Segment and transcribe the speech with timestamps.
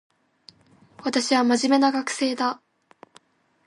[1.03, 2.59] 私は真面目な学生だ